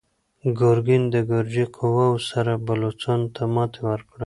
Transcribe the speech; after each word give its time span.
ګورګین 0.57 1.03
د 1.13 1.15
ګرجي 1.29 1.65
قواوو 1.75 2.25
سره 2.29 2.51
بلوڅانو 2.67 3.27
ته 3.35 3.43
ماتې 3.53 3.79
ورکړه. 3.89 4.19